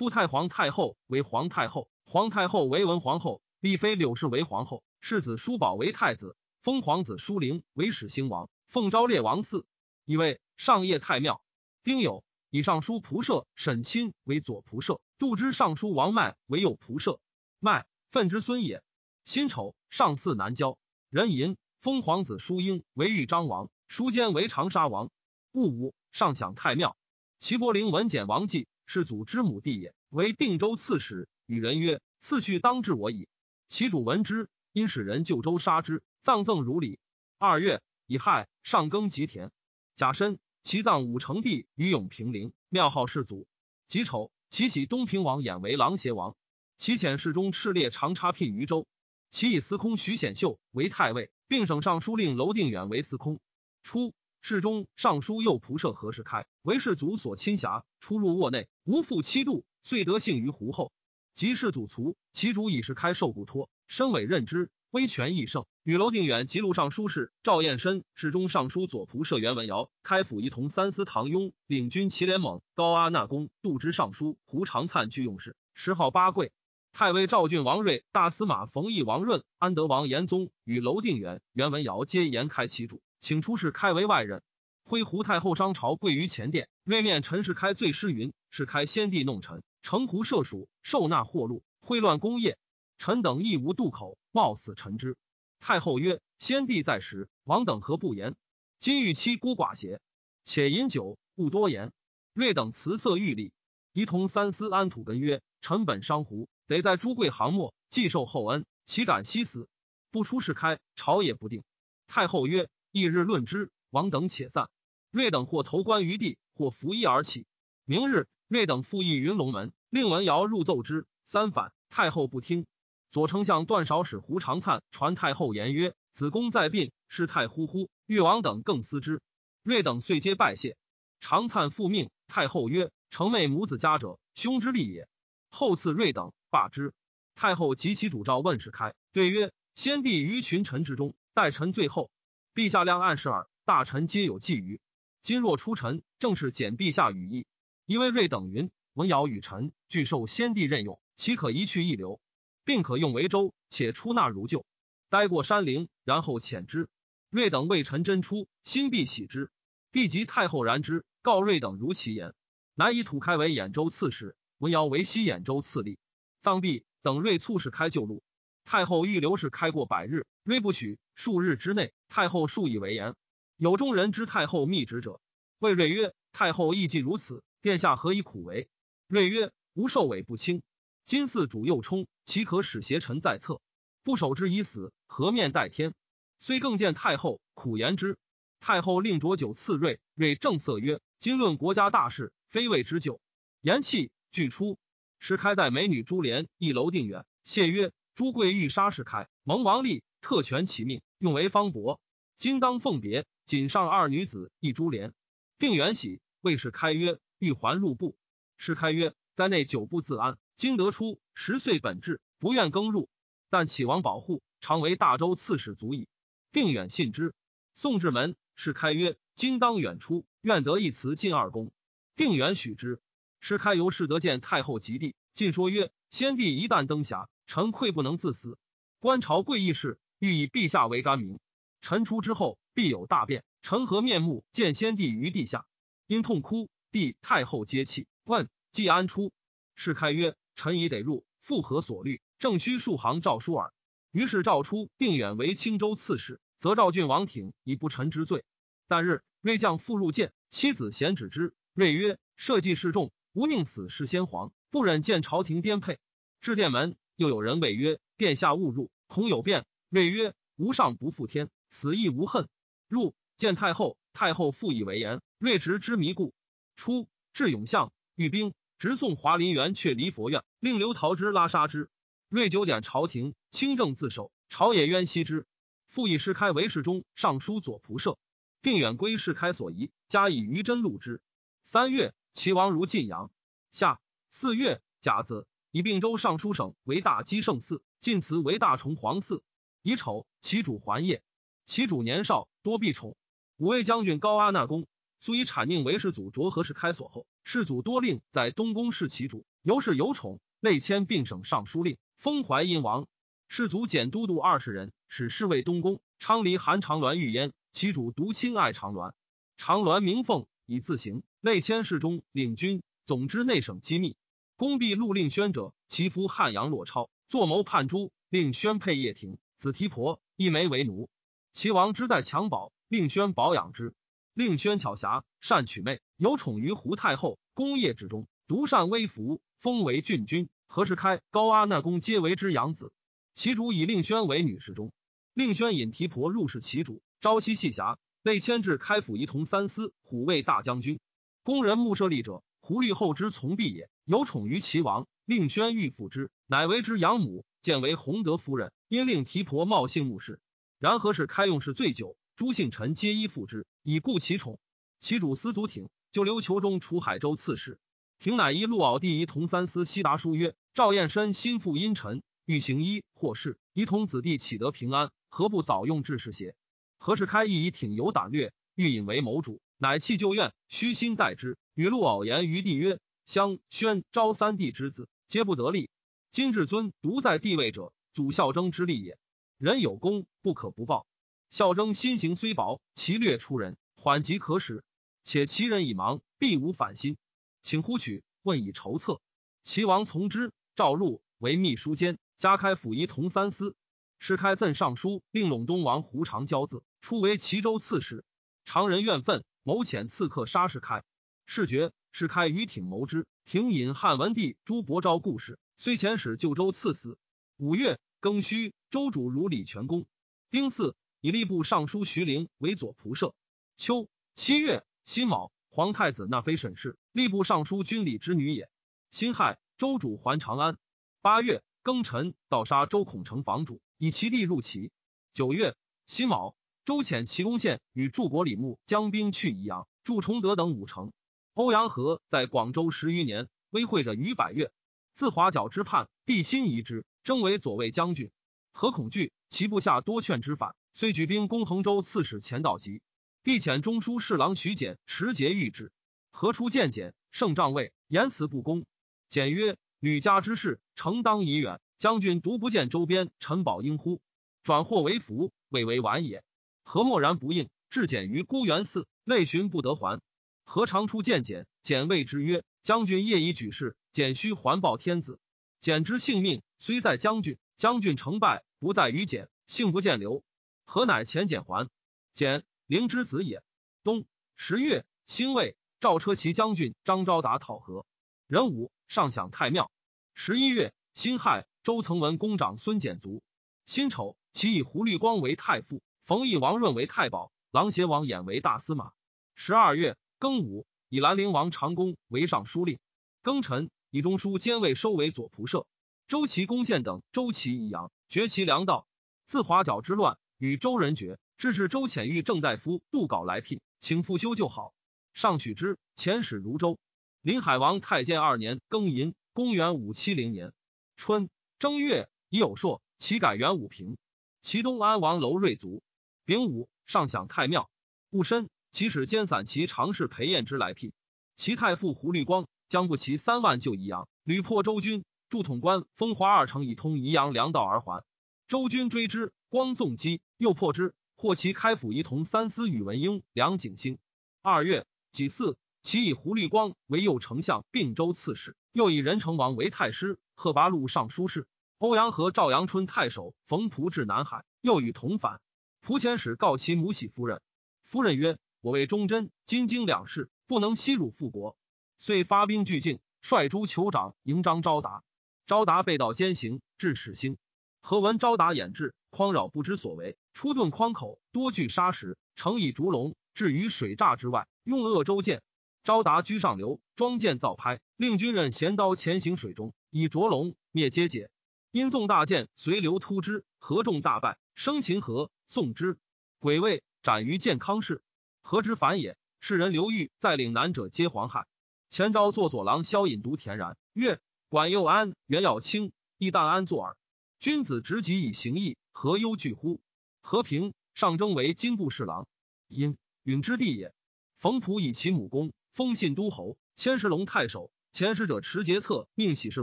[0.00, 4.82] 夫太皇太后为皇太后，皇太后为文皇后，立妃柳氏为皇后。
[5.02, 9.64] 世子叔宝为太子，封皇子叔灵为始兴王，奉昭烈王嗣，
[10.06, 11.44] 以为上业太庙。
[11.84, 17.20] 丁酉，以尚书仆射沈钦为左仆射，度之尚书王迈为右仆射。
[17.58, 18.82] 迈，愤之孙也。
[19.26, 20.78] 辛丑，上巳南郊。
[21.10, 25.10] 壬寅，封皇子叔英为豫章王，叔坚为长沙王。
[25.52, 26.96] 戊午，上享太庙。
[27.38, 31.28] 齐柏陵文简王继，世祖之母弟也，为定州刺史。
[31.46, 33.28] 与人曰：“次序当至我矣。”
[33.68, 34.50] 其主闻之。
[34.72, 36.98] 因使人就州杀之，葬赠如礼。
[37.38, 39.52] 二月，乙亥，上耕吉田。
[39.94, 43.46] 甲申，其葬武成帝于永平陵，庙号世祖。
[43.86, 46.34] 己丑，其喜东平王衍为琅邪王。
[46.76, 48.88] 其遣侍中赤烈长插聘于州。
[49.30, 53.38] 其以司空徐显秀为太尉，并省尚书令娄定远为司空。
[53.84, 60.92] 初，侍中尚书右仆射何世开为世祖所亲辖，出入卧内，无负七度，遂得幸于胡后。
[61.34, 63.70] 及世祖卒，其主以世开受故托。
[63.86, 65.66] 身委任之，威权益盛。
[65.82, 76.52] 与楼定远及路尚书事赵彦深、侍中尚书左仆射袁文尧、开府仪同三司唐雍、领军祁连猛、高阿那公、度之尚书胡长灿俱用事，谥号八贵。
[76.92, 84.42] 太尉赵郡王睿、大司马冯异、王润、安德王延宗与楼定远、袁文尧皆言开其主，请出世开为外人。
[84.82, 92.58] 挥胡太后商朝跪于前殿，睿面陈世开罪诗云：“世开先帝弄臣，城胡涉蜀，受纳货禄，秽乱功业。”
[92.98, 95.16] 臣等亦无渡口，冒死臣之。
[95.60, 98.34] 太后曰：“先帝在时，王等何不言？
[98.78, 100.00] 今欲妻孤寡邪？
[100.42, 101.92] 且饮酒，勿多言。”
[102.34, 103.52] 瑞等辞色欲立，
[103.92, 109.68] 仪同三司安土根曰：“臣本商胡，得在朱贵行末，既受厚恩，岂敢惜死？
[110.10, 111.62] 不出世开，朝也不定。”
[112.06, 114.68] 太后曰：“翌日论之。”王等且散。
[115.10, 117.46] 瑞等或投关于地，或拂衣而起。
[117.84, 121.72] 明日，瑞等复议云龙门，令文尧入奏之，三反。
[121.88, 122.66] 太后不听。
[123.10, 129.20] 左丞相段少使胡长灿传太后言曰：“子宫在病，事态忽忽。”越王等更思之。
[129.64, 130.76] 瑞等遂皆拜谢。
[131.18, 135.08] 长灿复命太后曰：“成妹母子家者，兄之利也。”
[135.50, 136.94] 后赐瑞等罢之。
[137.34, 142.12] 太后及其主诏问世开，对曰：“先帝于群臣之中，待臣最后。
[142.60, 144.80] 陛下量暗示耳，大臣皆有觊觎。
[145.22, 147.46] 今若出臣，正是减陛下羽翼。
[147.86, 152.20] 因为瑞等云：文尧与臣俱受先帝任用，岂可一去一留？”
[152.62, 154.66] 并可用为州，且出纳如旧。
[155.08, 156.90] 待过山陵，然后遣之。
[157.30, 159.50] 瑞等谓陈真出，心必喜之。
[159.90, 162.34] 帝及太后然之，告瑞等如其言，
[162.74, 165.96] 乃以土开为兖州刺史，文尧为西兖州刺吏。
[166.42, 168.22] 臧毕，等瑞促使开旧路。
[168.64, 170.98] 太后欲留是开过百日，瑞不许。
[171.20, 173.14] 数日之内，太后数以为言。
[173.58, 175.20] 有中人知太后密旨者，
[175.58, 178.70] 谓瑞曰：“太后意既如此，殿下何以苦为？”
[179.06, 180.62] 瑞曰：“吾受委不轻，
[181.04, 183.60] 今嗣主又冲，岂可使邪臣在侧？
[184.02, 185.92] 不守之以死，何面待天？
[186.38, 188.16] 虽更见太后，苦言之。”
[188.58, 193.20] 太后令浊酒赐瑞，瑞正色曰：“今论国家大事，非谓之酒。”
[193.60, 194.78] 言气俱出。
[195.18, 202.00] 时开在美女珠帘一楼定远，谢曰：“朱贵欲杀时开，蒙王立特权其命，用为方伯。
[202.36, 205.12] 今当奉别，仅上二女子一珠帘。”
[205.58, 208.16] 定远喜，谓是开曰：“欲还入部。”
[208.56, 213.08] 是开曰：“在内久不自安，今得出十岁本质，不愿更入。
[213.48, 216.08] 但启王保护，常为大周刺史足矣。”
[216.52, 217.34] 定远信之。
[217.74, 218.36] 宋至门。
[218.56, 221.72] 是开曰：“今当远出，愿得一辞进二公。”
[222.14, 223.00] 定远许之。
[223.40, 228.58] 是开由是得见太后及帝，进说曰：“先帝一旦登遐，臣愧不能自私。
[228.98, 231.40] 观朝贵议事，欲以陛下为干民。
[231.80, 233.42] 臣出之后，必有大变。
[233.62, 235.66] 臣何面目见先帝于地下？
[236.06, 236.68] 因痛哭。
[236.92, 238.06] 帝太后皆泣。
[238.24, 239.32] 问季安出？
[239.74, 242.20] 是开曰：“臣已得入，复何所虑？
[242.38, 243.72] 正需数行诏书耳。”
[244.12, 246.38] 于是诏出，定远为青州刺史。
[246.58, 248.44] 则赵郡王挺以不臣之罪。
[248.88, 251.54] 但日，睿将复入见，妻子贤止之。
[251.72, 255.98] 睿曰：“社稷事重，吾宁死事先皇，不忍见朝廷颠沛。”
[256.42, 262.48] 至殿门，又有人谓曰：“殿下勿入，恐有变。”睿曰：“吾上不负天，死亦无恨。”
[262.86, 265.20] 入见太后，太后复以为言。
[265.38, 266.32] 睿直之迷故。
[266.76, 271.90] 初，至永相，御兵直送华林园，却离佛院，令刘陶之拉杀之。
[272.28, 275.44] 睿九点朝廷，清正自守，朝野冤惜之。
[275.88, 278.16] 复以师开为侍中、尚书左仆射，
[278.62, 281.20] 定远归世开所宜，加以余真录之。
[281.64, 283.32] 三月，齐王如晋阳。
[283.72, 289.42] 夏四月，甲子，以并州尚书省为大基圣寺，晋祠为大崇皇寺。
[289.82, 291.22] 乙丑，其主还业。
[291.64, 293.16] 其主年少，多避宠。
[293.56, 294.86] 五位将军高阿那公
[295.18, 303.06] 素以产宁为世祖卓和氏开锁后，世祖多令在东宫侍其主，由是有宠，内迁并省尚书令，封淮阴王。
[303.48, 306.00] 世祖简都督二十人，使侍卫东宫。
[306.18, 309.12] 昌黎韩长鸾御焉，其主独亲爱长鸾。
[309.56, 311.22] 长鸾名凤，以自行。
[311.40, 314.14] 内迁侍中、领军，总之内省机密。
[314.56, 321.10] 宫壁陆令宣者，其夫汉阳洛超，作谋叛诛，令宣配叶廷子提婆一枚为奴。
[321.52, 323.92] 齐王之在襁褓，令宣保养之。
[324.32, 327.38] 令宣巧侠，善取媚，有宠于胡太后。
[327.52, 330.48] 功业之中，独善微服，封为郡君。
[330.66, 332.90] 何时开、高阿那公皆为之养子。
[333.34, 334.92] 其主以令宣为女侍中，
[335.34, 341.00] 令宣引提婆入室，其主朝夕戏侠，被迁至开府仪同三司、虎卫大将军。
[341.42, 345.06] 宫人穆舍利者，胡律后之从婢也，有宠于齐王。
[345.26, 350.40] 令宣欲复之，乃为之养母，见为弘德夫人，因令提婆冒姓穆氏。
[350.80, 354.58] 然何氏开用事醉酒，诸姓臣皆依附之，以固其宠。
[354.98, 357.78] 其主司祖挺就留裘中除海州刺史，
[358.18, 362.24] 挺乃依陆奥第一同三司悉达书曰：赵彦深心腹阴沉。
[362.46, 365.12] 欲行医或事，仪同子弟岂得平安？
[365.28, 366.56] 何不早用治事邪？
[366.98, 371.56] 何氏开亦以挺有胆略，欲引为谋主，乃弃旧怨，虚心待之。
[371.74, 375.90] 与陆偶言于帝曰：“襄宣昭三帝之子，皆不得力。
[376.32, 379.18] 今至尊独在帝位者，祖孝征之力也。
[379.58, 381.06] 人有功，不可不报。
[381.50, 384.84] 孝征心行虽薄，其略出人，缓急可使。
[385.24, 387.16] 且其人已亡，必无反心，
[387.62, 389.20] 请呼取，问以筹策。
[389.62, 390.52] 齐王从之。
[390.74, 393.76] 赵入为秘书监。”加开府仪同三司，
[394.18, 398.24] 师开赠尚书，令陇东王胡长交字，初为齐州刺史。
[398.64, 401.04] 常人怨愤，谋遣刺客杀士开。
[401.44, 403.26] 事决，师开与挺谋之。
[403.44, 407.18] 挺引汉文帝朱伯昭故事，虽遣使旧州刺死。
[407.60, 410.06] 五月庚戌，周主如李全公。
[410.50, 413.34] 丁巳，以吏部尚书徐陵为左仆射。
[413.76, 418.70] 秋七月辛卯，皇太子纳妃沈氏，吏部尚书军礼之女也。
[419.10, 420.78] 辛亥，周主还长安。
[421.20, 421.62] 八月。
[421.82, 424.90] 庚辰，盗杀周孔成房主，以其弟入齐。
[425.34, 426.54] 九月辛卯，
[426.86, 431.12] 周遣齐公献与柱国李牧将兵去宜阳，祝崇德等五城。
[431.52, 434.72] 欧阳和在广州十余年，威惠者逾百越。
[435.14, 438.30] 自华角之叛，帝心疑之，征为左卫将军。
[438.72, 443.02] 何恐惧，其部下多劝之反，遂举兵攻衡州刺史钱道吉。
[443.42, 445.92] 帝遣中书侍郎徐简持节谕之。
[446.30, 448.84] 何出见简，圣帐位，言辞不公。
[449.28, 449.76] 简曰。
[450.02, 451.78] 吕家之事，诚当已远。
[451.98, 454.22] 将军独不见周边，臣保应乎？
[454.62, 456.42] 转祸为福，未为晚也。
[456.82, 460.22] 何默然不应，至简于孤园寺，内寻不得还。
[460.64, 465.38] 何常出见简，简谓之曰：“将军业已举事，简须还报天子。
[465.80, 470.44] 简之性命虽在将军，将军成败不在于简，性不见留。
[470.84, 471.88] 何乃遣简还？
[472.34, 473.62] 简灵之子也。”
[474.04, 478.04] 冬十月，辛未，赵车骑将军张昭达讨和。
[478.46, 479.90] 壬午，上享太庙。
[480.34, 483.42] 十一月，辛亥，周曾文公长孙简卒。
[483.86, 489.12] 辛丑，其以胡律光为太傅，冯异王润为太保，郎邪王衍为大司马。
[489.54, 490.16] 十二月。
[490.38, 492.98] 庚午，以兰陵王长公为尚书令。
[493.42, 495.86] 庚辰，以中书监尉收为左仆射。
[496.28, 499.06] 周齐攻县等，周齐以阳，绝其粮道。
[499.46, 501.38] 自华角之乱，与周人绝。
[501.56, 504.94] 致使周遣遇正大夫杜稿来聘，请复修就好。
[505.34, 506.98] 上取之，遣使如州。
[507.42, 510.72] 临海王太监二年庚寅，公元五七零年
[511.16, 514.16] 春正月，已有朔，其改元武平。
[514.62, 516.02] 其东安王楼瑞卒。
[516.44, 517.90] 丙午，上享太庙。
[518.30, 518.68] 戊申。
[518.92, 521.12] 其使兼散骑常侍裴彦之来聘，
[521.54, 528.24] 其太傅胡律光将不齐三万救宜阳，屡破周军，驻统官风华二城以通宜阳粮道而还。
[528.66, 534.18] 周军追之，光纵击，又破之，获其开府仪同三司宇文英、梁景兴。
[534.60, 541.68] 二月己巳，其以胡律光为右丞相、并州刺史，又以任成王为太师、贺拔禄尚书事。
[541.98, 545.60] 欧阳和赵阳春太守冯仆至南海，又与同反。
[546.04, 547.62] 仆遣使告其母喜夫人，
[548.02, 548.58] 夫人曰。
[548.82, 551.76] 我为忠贞，金经两世，不能欺辱复国，
[552.22, 555.24] 遂发兵拒境，率诸酋长迎张昭达。
[555.64, 557.56] 昭达被盗奸行，至始兴。
[558.02, 565.62] 何闻昭达掩至，匡扰不知所为，出遁匡口，多聚沙石，乘以竹笼，置于水栅之外，用恶周见。
[566.04, 571.50] 昭达居上流，装剑造拍，令军人衔刀潜行水中，以着龙灭皆解。
[571.90, 576.18] 因纵大剑随流突之，合众大败，生擒河，送之。
[576.58, 578.20] 鬼位斩于健康市。
[578.60, 579.38] 何之反也？
[579.58, 581.66] 世人刘裕在岭南者，皆黄汉。
[582.10, 587.16] 前朝作左郎萧引独田然曰：“管右安，袁耀清，亦但安坐耳。
[587.60, 590.00] 君子执己以行义，何忧惧乎？”
[590.42, 592.48] 和平上征为金部侍郎，
[592.88, 594.12] 因允之地也。
[594.58, 597.92] 冯普以其母公，封信都侯，迁石龙太守。
[598.10, 599.82] 前使者持节策，命喜事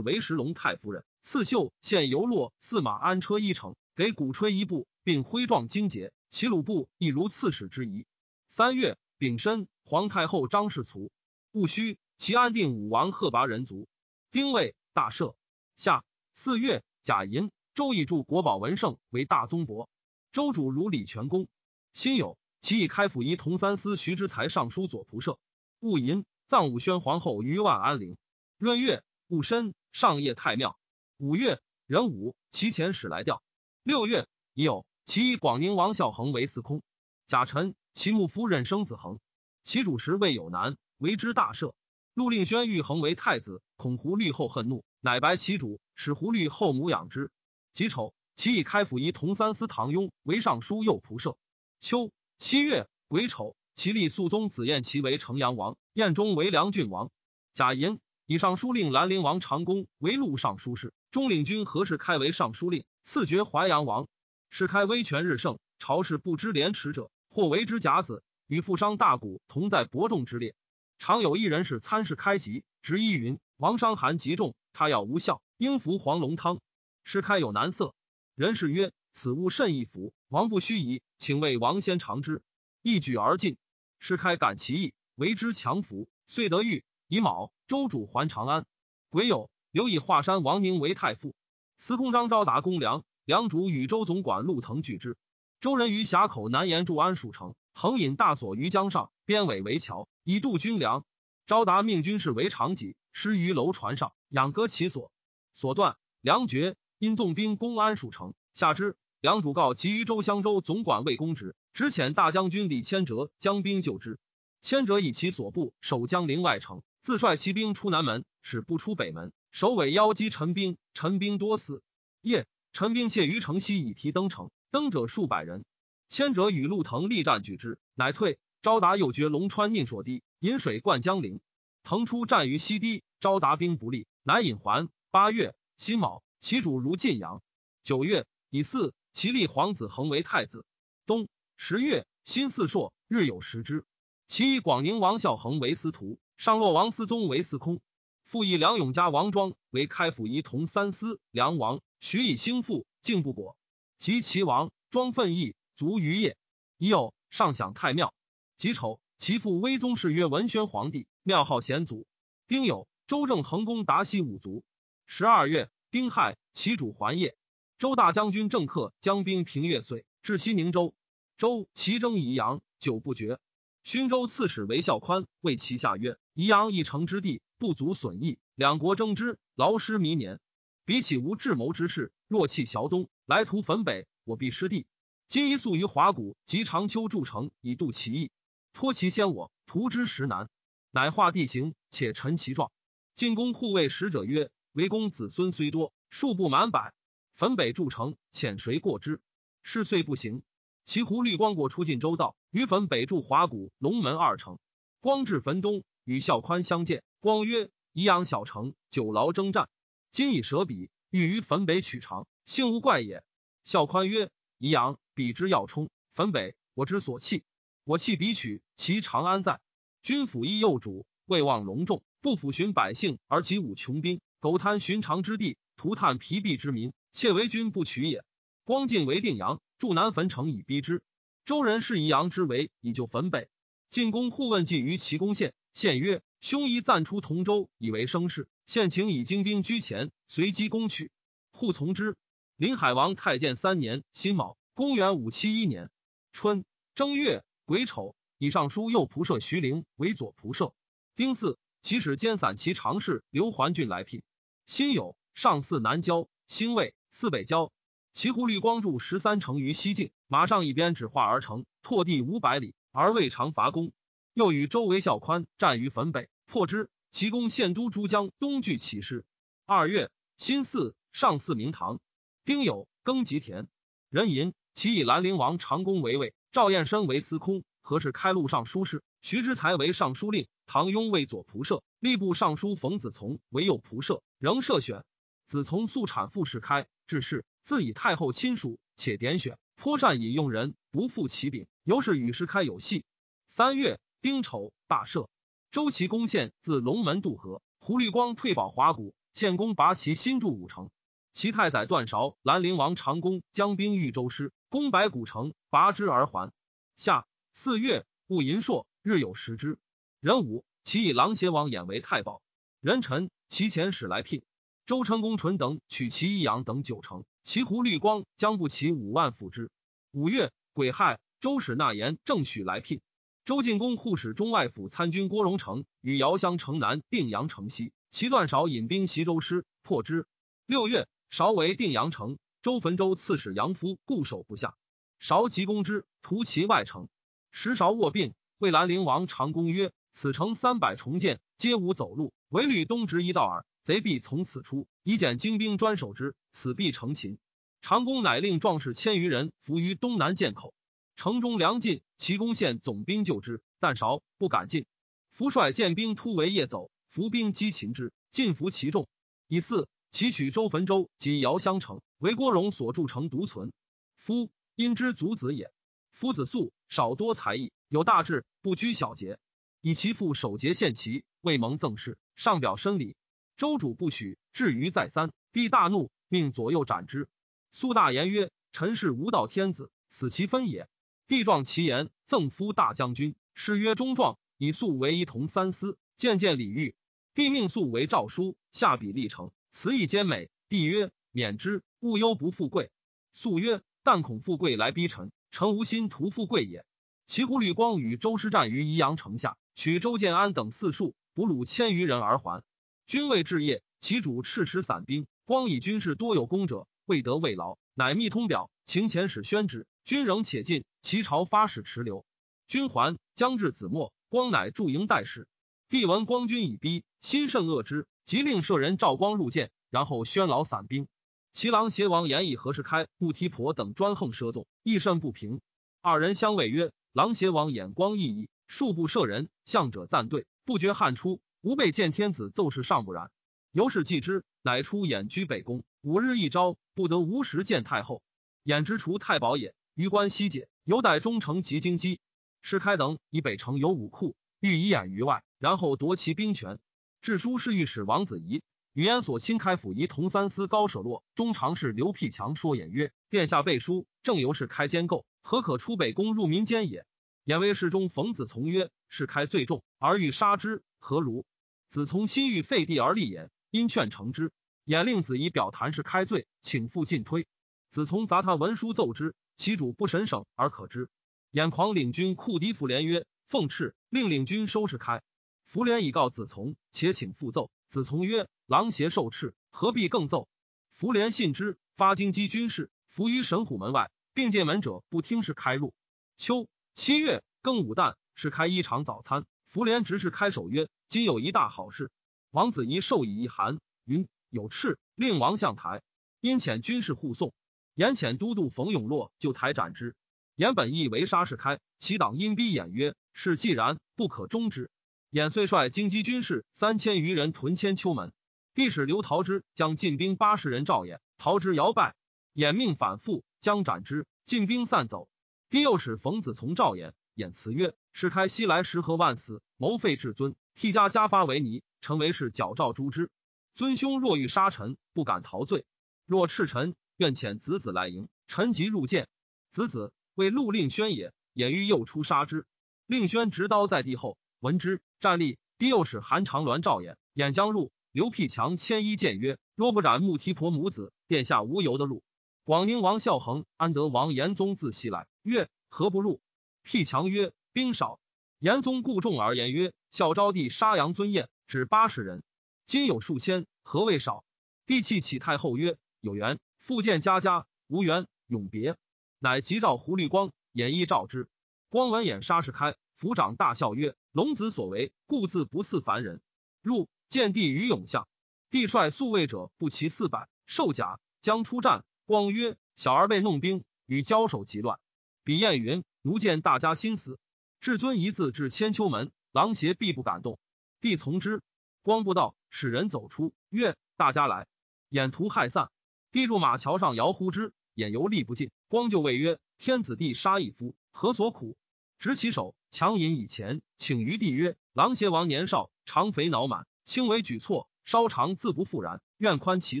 [0.00, 1.06] 为石龙太夫人。
[1.22, 6.12] 刺绣献游洛驷马安车一乘，给鼓吹一部，并徽状精节。
[6.28, 8.04] 齐鲁部亦如刺史之仪。
[8.48, 11.10] 三月丙申，皇太后张氏卒。
[11.52, 13.88] 戊戌，齐安定武王贺拔人族。
[14.32, 15.36] 丁未，大赦。
[15.76, 16.04] 夏
[16.34, 19.88] 四月甲寅，周以助国宝文胜为大宗伯。
[20.32, 21.46] 周主如李全公。
[21.92, 25.38] 辛酉，其以开府仪同三司徐之才尚书左仆射。
[25.78, 28.16] 戊寅，葬武宣皇后于万安陵。
[28.58, 30.76] 闰月戊申，上谒太庙。
[31.18, 33.44] 五月壬午，其前使来调。
[33.84, 36.82] 六月乙酉，其以广宁王孝恒为司空。
[37.28, 37.76] 甲辰。
[37.94, 39.18] 其母夫人生子恒，
[39.64, 41.74] 其主时未有男，为之大赦。
[42.18, 47.30] 陆令宣欲恒为太子，恐胡律后恨怒，乃白其主，使胡律后母养之。
[47.72, 51.36] 己丑，其以开府仪同三司唐雍为尚书右仆射。
[51.78, 57.12] 秋七月癸丑，其立肃宗子彦齐为城阳王，彦中为梁郡王。
[57.54, 64.08] 贾寅，以尚书令兰陵王长公为录尚书事，中领军何氏开为尚书令，赐爵淮阳王。
[64.50, 67.12] 世开威权日盛，朝事不知廉耻者。
[67.28, 70.56] 或为之甲子，与富商大贾同在伯仲之列。
[70.98, 76.60] 常有一人是参事开籍，执依云：王伤寒极重，他药无效，应服黄龙汤。
[77.04, 77.94] 师开有难色，
[78.34, 82.42] 人士曰：“此物甚易服，王不须疑，请为王先尝之。”
[82.82, 83.56] 一举而尽。
[84.00, 86.84] 师开感其意，为之强服，遂得玉。
[87.06, 88.66] 乙卯，周主还长安。
[89.08, 91.34] 癸酉，留以华山王宁为太傅。
[91.78, 95.16] 司空张昭达公良，良主与周总管陆腾拒之。
[95.60, 101.04] 周人于峡口南沿筑安蜀城，横引大索于江上，编尾为桥，以渡军粮。
[101.46, 105.12] 昭达命军士为长戟，施于楼船上，仰戈其所。
[105.54, 108.96] 所断，梁绝，因纵兵攻安蜀城，下之。
[109.20, 114.18] 梁主告急于周襄州总管魏公职，只遣大将军李千哲将兵救之。
[114.60, 119.32] 千哲以其所部守江陵外城，自率骑兵出南门，使不出北门。
[119.52, 121.84] 首尾邀击陈兵，陈兵多死。
[122.22, 124.50] 夜，陈兵窃于城西，以提登城。
[124.72, 125.64] 登者数百人，
[126.08, 128.38] 千者与陆腾力战，举之，乃退。
[128.60, 131.40] 昭达又绝龙川宁朔堤，引水灌江陵。
[131.84, 134.88] 腾出战于西堤，昭达兵不利，乃引还。
[135.10, 137.42] 八月辛卯，其主如晋阳。
[137.82, 140.64] 九月乙巳，其立皇子恒为太子。
[141.06, 143.84] 冬十月辛巳朔，日有食之。
[144.26, 147.80] 其以广宁王孝恒为司徒，上洛王思宗为司空。
[148.24, 153.56] 复以梁永嘉、王庄为开府仪同三司梁王，许以兴复，敬不果。
[153.98, 156.36] 及齐王庄奋义卒于业。
[156.76, 158.12] 已有上享太庙。
[158.56, 162.04] 己丑，其父威宗是曰文宣皇帝，庙号显祖。
[162.48, 164.64] 丁酉，周正横攻达西五族。
[165.06, 167.36] 十二月，丁亥，其主还业。
[167.78, 170.96] 周大将军郑克将兵平越遂，至西宁州。
[171.36, 173.38] 周齐征宜阳，久不决。
[173.84, 180.40] 勋州刺史韦孝宽谓其下曰：“宜阳一城之地，不足损益，两国争之，劳师弥年。
[180.84, 184.86] 比起无智谋之事，若弃淆东，来图汾北，我必失地。
[185.28, 188.30] 今一宿于华谷及长丘筑城，以度其意。
[188.72, 190.48] 托其先我，图之实难。
[190.90, 192.72] 乃画地形，且陈其状。
[193.14, 196.94] 进攻护卫使者曰：为公子孙虽多，数不满百。
[197.36, 199.20] 汾北筑城，遣谁过之？
[199.62, 200.42] 是遂不行。”
[200.86, 204.58] 其胡律光过出晋州道，于汾北筑华谷、龙门二城。
[205.00, 207.04] 光至汾东，与孝宽相见。
[207.20, 209.68] 光曰：“宜阳小城，久劳征战，
[210.10, 213.22] 今以舍彼，欲于汾北取长，幸无怪也。”
[213.62, 217.44] 孝宽曰：“宜阳彼之要冲，汾北我之所弃。
[217.84, 219.60] 我弃彼取，其长安在？
[220.02, 228.24] 君辅义幼主，未忘隆重，不抚寻百姓而及武穷兵，苟贪寻常之地，涂炭疲弊之民，窃为君不取也。”
[228.64, 229.60] 光进为定阳。
[229.78, 231.02] 筑南汾城以逼之，
[231.44, 233.48] 周人是宜阳之围，以救汾北。
[233.90, 241.12] 进攻护问计于齐公县，县曰：“兄宜暂出同州，以为声势。”县请以精兵居前，随机攻取。
[241.52, 242.16] 护从之。
[242.58, 245.92] 临海王太监三年辛卯，公元五七一年
[246.32, 246.64] 春
[246.96, 250.74] 正月癸丑，以尚书右仆射徐陵为左仆射。
[251.14, 254.24] 丁巳，其使兼散骑常侍刘桓俊来聘。
[254.66, 257.70] 辛酉，上巳南郊，辛未，四北郊。
[258.12, 263.92] 齐胡律光柱十三城于西境，马上一边指化而成，拓地五百里，而未尝伐攻。
[264.34, 266.90] 又与周围孝宽战于汾北，破之。
[267.12, 269.24] 齐攻献都诸江东拒起师。
[269.64, 272.00] 二月，辛巳，上巳明堂。
[272.48, 273.68] 丁酉，庚吉田。
[274.08, 285.04] 壬寅，其以兰陵王长公为魏，赵彦生为司空，何氏开路尚书事，徐之才为尚书令，唐雍为左仆射，吏部尚书冯子从为右仆射，仍设选。
[285.44, 287.44] 子从素产父世开，致仕。
[287.64, 293.04] 自以太后亲属，且点选，颇善以用人，不负其柄，尤是与世开有隙。
[293.46, 295.28] 三月丁丑，大赦。
[295.70, 297.60] 周齐攻陷，自龙门渡河。
[297.78, 300.88] 胡律光退保华谷，献公拔其新筑五城。
[301.32, 306.52] 其太宰段韶、兰陵王长公将兵豫州师，攻白谷城，拔之而还。
[306.96, 309.78] 夏四月戊寅朔，日有食之。
[310.20, 312.42] 壬午，其以琅邪王衍为太保。
[312.80, 314.42] 壬辰，其前使来聘。
[314.84, 317.24] 周成公纯等取其益阳等九城。
[317.44, 319.70] 其胡律光将不齐五万辅之。
[320.10, 323.00] 五月癸亥，周使纳言正许来聘。
[323.44, 330.26] 周进公护使中外府参军郭荣成与遥襄城南定阳城西，其段韶引兵袭周师，破之。
[330.66, 334.76] 六月，韶为定阳城，周汾州刺史杨夫固守不下。
[335.18, 337.08] 韶急攻之，屠其外城。
[337.50, 347.38] 时韶卧病，魏兰陵王长公曰：“此城三百重建，皆无走路，唯吕东直一道耳。”贼必从此出，以减精兵专守之，此必成擒。
[347.80, 350.74] 长公乃令壮士千余人伏于东南涧口，
[351.16, 354.84] 城中粮尽，齐攻县总兵救之，但韶不敢进。
[355.30, 359.08] 伏率见兵突围夜走，伏兵击擒之，尽伏其众。
[359.46, 363.72] 以四，其取周汾州及遥襄城，为郭荣所筑城独存。
[364.16, 365.72] 夫因之族子也。
[366.10, 369.38] 夫子素少多才艺，有大志，不拘小节，
[369.80, 373.16] 以其父守节献齐，未蒙赠事，上表申礼。
[373.56, 377.28] 周主不许，至于再三，帝大怒，命左右斩之。
[377.70, 380.88] 苏大言曰：“臣是无道天子，死其分也。”
[381.28, 386.94] 帝状其言，赠夫大将军，谥曰中壮，以素为一同三司，渐渐礼遇。
[387.34, 390.50] 帝命素为诏书，下笔立成，词意兼美。
[390.68, 392.90] 帝曰：“免之，勿忧不富贵。”
[393.30, 396.84] 素曰：“但恐富贵来逼臣，臣无心图富贵也。”
[397.28, 402.64] 齐胡律光与周师战于宜阳城下，取周建安等四数，俘虏千余人而还。
[403.06, 409.86] 军未至夜，其主赤持散兵，光以军事多有功者，未得慰劳，乃密通表，请遣使宣之。
[410.04, 412.26] 军仍且进，其朝发使迟留。
[412.66, 415.46] 军还，将至子末，光乃驻营待使。
[415.88, 421.08] 帝闻光军已逼，心甚恶之，即令舍人赵光入见，然后宣劳散兵。
[421.50, 425.62] 齐郎邪王言以何世开、穆提婆等专横奢纵，亦甚不平。
[426.02, 433.30] 二人相谓曰：“狼邪王眼光异异，数不舍人，向者赞对，不觉汗出。”吾辈见天子奏事尚不然，
[433.72, 435.82] 由是继之，乃出演居北宫。
[436.02, 438.20] 五日一朝，不得无时见太后。
[438.62, 439.74] 演之除太保也。
[439.94, 442.18] 余官西解，犹待忠诚及京畿。
[442.60, 446.78] 世开等以北城有武库，欲以掩于外，然后夺其兵权。
[447.20, 448.62] 致书侍御史王子仪，
[448.92, 455.26] 语言所亲开府仪同三司高舍洛中常侍刘辟强说演曰：殿下背书，正由是开监构。
[455.42, 457.06] 何可出北宫入民间也？
[457.44, 461.44] 言为侍中冯子从曰：“是开罪重，而欲杀之，何如？”
[461.88, 464.52] 子从心欲废帝而立也，因劝成之。
[464.86, 467.46] 衍令子仪表谭氏开罪，请复进推。
[467.90, 471.08] 子从杂他文书奏之，其主不审省而可知。
[471.52, 475.22] 衍狂领军库敌福连曰：“奉敕令领军收拾开。”
[475.68, 477.70] 福连以告子从，且请复奏。
[477.88, 480.48] 子从曰：“狼邪受敕，何必更奏？”
[480.92, 485.92] 福连信之，发京畿军事，伏于神虎门外，并见门者不听，是开入。
[486.38, 489.44] 秋七月庚午旦，是开一场早餐。
[489.66, 492.10] 福连执事开守曰：“今有一大好事。”
[492.50, 496.00] 王子仪授以一函，云：“有敕，令王相台。”
[496.40, 497.52] 因遣军士护送。
[497.92, 500.16] 言遣都督冯永洛就台斩之。
[500.54, 504.90] 言本意为杀士开，其党因逼演曰：“是既然，不可终之。”
[505.30, 508.32] 演遂率京畿军士三千余人屯千秋门。
[508.74, 512.14] 帝使刘陶之将进兵八十人召演，陶之摇败，
[512.54, 514.26] 演命反复，将斩之。
[514.44, 515.28] 进兵散走。
[515.68, 523.30] 帝又使冯子从召演，演辞曰：“是开西来十何万死，谋废至尊，替家家发为尼，成为是矫诏诛之。
[523.74, 525.84] 尊兄若欲杀臣，不敢逃罪。
[526.24, 528.28] 若斥臣，愿遣子子来迎。
[528.46, 529.28] 臣即入见。
[529.70, 532.64] 子子。”为陆令宣也，演欲又出杀之。
[533.06, 535.58] 令宣执刀在地后，闻之，站立。
[535.78, 537.92] 帝又使韩长鸾召演，演将入。
[538.10, 542.24] 刘辟强牵衣谏曰：“若不斩穆提婆母子，殿下无由的入。”
[542.64, 546.40] 广宁王孝恒、安德王延宗自西来，曰：“何不入？”
[546.82, 548.18] 辟强曰：“兵少。”
[548.58, 552.42] 延宗故众而言曰：“孝昭帝杀杨尊彦，只八十人，
[552.84, 554.44] 今有数千，何谓少？”
[554.84, 558.96] 帝泣启太后曰：“有缘，复见家家；无缘，永别。”
[559.38, 561.48] 乃急召胡律光，演绎召之。
[561.88, 566.40] 光闻演杀士开，抚掌大笑曰：“龙子所为，故自不似凡人。”
[566.80, 568.28] 入见帝于永相，
[568.70, 572.04] 帝率宿卫者不齐四百，受甲将出战。
[572.24, 575.00] 光曰：“小儿被弄兵，与交手极乱。”
[575.42, 577.40] 比彦云：“奴见大家心思。”
[577.82, 580.60] 至尊一字至千秋门，狼邪必不敢动。
[581.00, 581.60] 帝从之。
[582.02, 584.68] 光不到，使人走出，曰：“大家来。”
[585.10, 585.90] 眼图害散。
[586.30, 587.72] 帝住马桥上，遥呼之。
[587.94, 591.76] 眼犹力不尽，光就谓曰：“天子地杀一夫，何所苦？”
[592.18, 600.00] 执其手，强饮以前，请于帝曰：“狼邪王年少，长肥脑满，轻为举措，稍长自不复然，愿宽其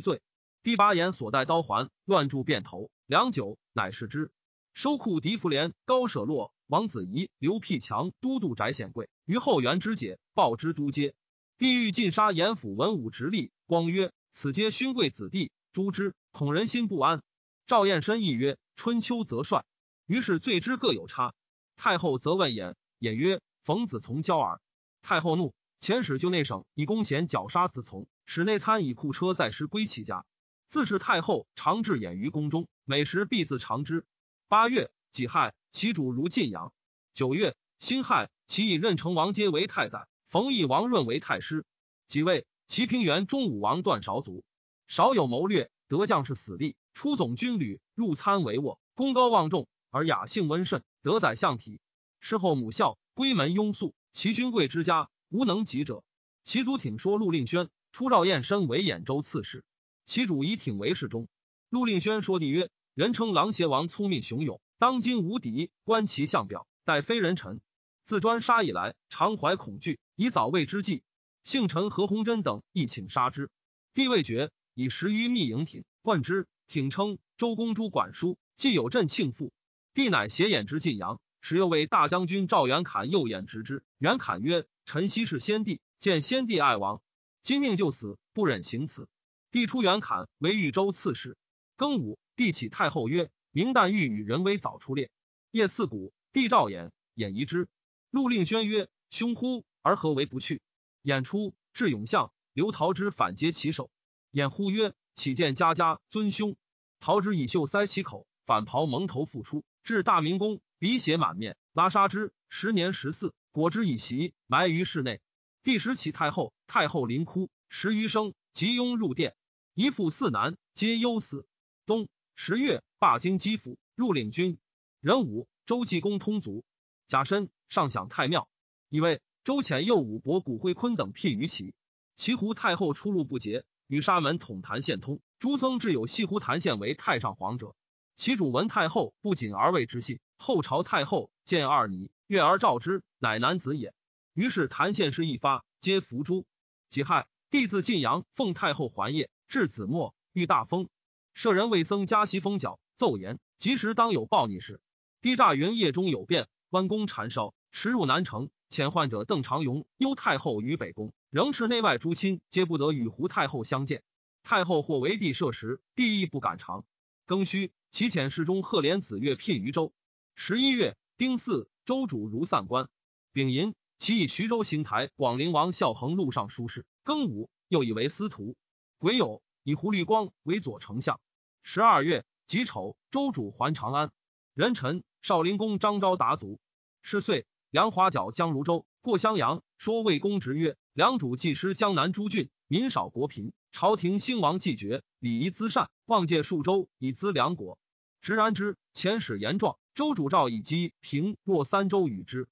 [0.00, 0.20] 罪。”
[0.64, 4.32] 帝拔言所带刀环，乱铸便头，良久，乃是之。
[4.74, 11.14] 收库狄福连、高舍洛、王子仪、刘辟强都督翟显贵于后元之解，报之都街。
[11.56, 17.22] 帝欲尽杀严府文武直隶，光曰：“此皆勋贵子弟，诛之，恐人心不安。”
[17.68, 19.64] 赵彦深亦曰：“春秋则帅。”
[20.06, 21.34] 于是罪之各有差。
[21.78, 24.60] 太后则问言，言曰：“冯子从骄耳。”
[25.00, 30.26] 太后怒，遣使就内省以公贤绞杀子从，使内参以库车载尸归其家。
[30.68, 34.04] 自是太后常置演于宫中，每时必自尝之。
[34.48, 36.72] 八月己亥，其主如晋阳。
[37.14, 41.64] 九月辛亥，其以任城王阶为太宰，冯异王润为太师。
[42.08, 44.42] 即位，齐平原中武王段韶卒，
[44.88, 46.74] 少有谋略，得将士死力。
[46.92, 51.80] 出总军旅，入参帷幄，功高望重，而雅性温慎，得宰相体。
[52.20, 56.04] 事后母孝，闺门庸素，其勋贵之家无能及者。
[56.44, 59.64] 其祖挺说陆令轩，出赵彦深为兖州刺史，
[60.04, 61.28] 其主以挺为侍中。
[61.68, 65.70] 陆令轩说帝曰：“人称狼邪王聪明雄勇，当今无敌。
[65.84, 67.60] 观其相表，待非人臣。
[68.04, 71.02] 自专杀以来，常怀恐惧，以早位之计。
[71.44, 73.50] 幸臣何鸿禛等亦请杀之。
[73.94, 79.54] 帝未决，以十余密营挺，冠之。”挺称周公诸管叔，既有朕庆父，
[79.98, 83.82] 帝乃携眼之晋阳，使又为大将军赵元侃右眼直之。
[83.98, 87.02] 元侃曰：“臣昔是先帝，见先帝爱王，
[87.42, 89.08] 今命就死，不忍行此。”
[89.50, 91.36] 帝出元侃为豫州刺史。
[91.76, 95.10] 庚午，帝启太后曰：“明旦欲与人为早出列。”
[95.50, 97.68] 夜四鼓，帝召演，演疑之。
[98.12, 99.64] 陆令宣曰：“兄乎？
[99.82, 100.62] 而何为不去？”
[101.02, 103.90] 演出至永相，刘陶之反接其手，
[104.30, 104.94] 演呼曰。
[105.14, 106.54] 岂见家家尊兄，
[107.00, 112.34] 陶之以袖塞其口，反袍蒙头复出，至大明宫，鼻血满面，拉杀之。
[112.50, 115.22] 时年十四，果之以袭，埋于室内。
[115.62, 119.34] 第十启太后，太后临哭，十余生，即拥入殿。
[119.72, 121.46] 一父四男，皆忧死。
[121.86, 124.58] 冬十月，罢京畿府，入领军。
[125.00, 126.66] 壬午，周济公通卒。
[127.06, 128.46] 甲申，上享太庙。
[128.90, 131.72] 以为周遣右武伯古辉坤等辟于齐。
[132.14, 133.64] 齐胡太后出入不节。
[133.86, 137.74] 与沙门统坛县通，诸僧至有西湖坛县为太上皇者。
[138.18, 143.94] 其主闻太后不谨而为之信，后朝太后见二尼，悦而召之，乃男子也。
[144.34, 146.44] 于是坛县事一发，皆伏诛。
[146.88, 150.88] 己亥，帝自晋阳奉太后还业，至子末遇大风，
[151.32, 154.80] 舍人为僧加袭封角，奏言及时当有暴逆事。
[155.22, 158.50] 帝诈云夜中有变，弯弓缠烧，驰入南城。
[158.68, 164.02] 遣患者邓长荣忧太后于北宫，仍持内外诸亲皆不得与胡太后相见。
[164.42, 166.84] 太后或为帝设时，帝亦不敢长。
[167.28, 169.92] 庚戌，其遣侍中贺连子越聘于州。
[170.34, 172.88] 十一月丁巳，州主如散官。
[173.32, 176.86] 丙寅，其以徐州行台广陵王孝恒录尚书事。
[177.04, 178.56] 庚午，又以为司徒。
[178.98, 181.20] 癸酉，以胡律光为左丞相。
[181.62, 184.10] 十二月己丑，州主还长安。
[184.54, 186.60] 壬辰，少林公张昭达卒。
[187.02, 187.46] 是岁。
[187.70, 197.78] 梁华角将如州，过襄阳，说魏公直曰：“梁主既失江南诸郡，民少国贫，朝廷兴亡既绝，礼仪资善，望借数州以资梁国。
[198.20, 198.76] 直然之。
[198.92, 202.48] 遣使言状，周主诏以基平若三州与之。